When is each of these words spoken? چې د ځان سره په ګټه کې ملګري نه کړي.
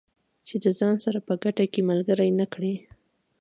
چې 0.47 0.55
د 0.63 0.65
ځان 0.79 0.95
سره 1.05 1.19
په 1.27 1.33
ګټه 1.43 1.65
کې 1.71 1.81
ملګري 1.89 2.29
نه 2.39 2.45
کړي. 2.53 2.73